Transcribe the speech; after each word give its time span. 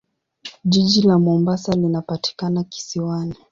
Jiji 0.65 1.01
la 1.01 1.19
Mombasa 1.19 1.71
linapatikana 1.75 2.63
kisiwani. 2.63 3.35